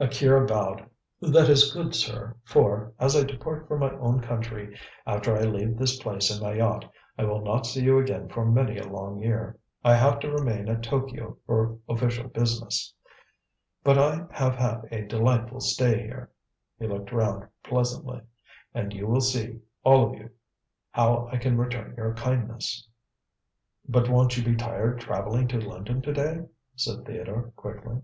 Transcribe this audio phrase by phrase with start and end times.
[0.00, 0.90] Akira bowed.
[1.20, 5.76] "That is good, sir, for, as I depart for my own country, after I leave
[5.78, 9.22] this place in my yacht, I will not see you again for many a long
[9.22, 9.56] year.
[9.84, 12.92] I have to remain at Tokio for official business.
[13.84, 16.32] But I have had a delightful stay here"
[16.80, 18.22] he looked round pleasantly
[18.74, 20.30] "and you will see, all of you,
[20.90, 22.88] how I can return your kindness."
[23.88, 26.40] "But won't you be tired travelling to London to day?"
[26.74, 27.98] said Theodore, quickly.